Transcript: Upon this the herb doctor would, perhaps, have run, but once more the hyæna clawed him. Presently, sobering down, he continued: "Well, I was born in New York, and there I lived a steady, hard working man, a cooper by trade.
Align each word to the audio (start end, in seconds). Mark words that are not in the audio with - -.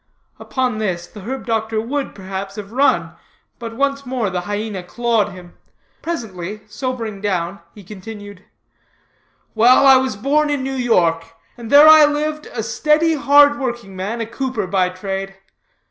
Upon 0.39 0.79
this 0.79 1.05
the 1.05 1.19
herb 1.19 1.45
doctor 1.45 1.79
would, 1.79 2.15
perhaps, 2.15 2.55
have 2.55 2.71
run, 2.71 3.11
but 3.59 3.75
once 3.75 4.03
more 4.03 4.31
the 4.31 4.41
hyæna 4.41 4.87
clawed 4.87 5.29
him. 5.33 5.53
Presently, 6.01 6.61
sobering 6.65 7.21
down, 7.21 7.59
he 7.75 7.83
continued: 7.83 8.43
"Well, 9.53 9.85
I 9.85 9.97
was 9.97 10.15
born 10.15 10.49
in 10.49 10.63
New 10.63 10.73
York, 10.73 11.35
and 11.55 11.71
there 11.71 11.87
I 11.87 12.05
lived 12.05 12.47
a 12.47 12.63
steady, 12.63 13.13
hard 13.13 13.59
working 13.59 13.95
man, 13.95 14.21
a 14.21 14.25
cooper 14.25 14.65
by 14.65 14.89
trade. 14.89 15.35